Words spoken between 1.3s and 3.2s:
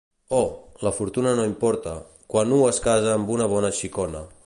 no importa, quan u es casa